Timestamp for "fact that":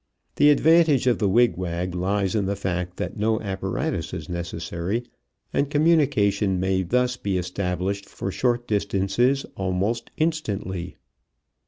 2.55-3.17